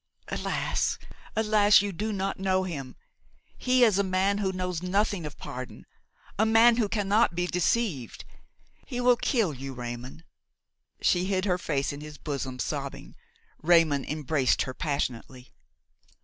[0.29, 0.97] "Alas!
[1.35, 1.83] alas!
[1.83, 2.95] you do not know him;
[3.55, 8.25] he is a man who knows nothing of pardon–a man who cannot be deceived;
[8.87, 10.23] He will kill you, Raymon!"
[11.01, 13.15] She hid her face in his bosom, sobbing.
[13.61, 15.51] Raymon embraced her passionately.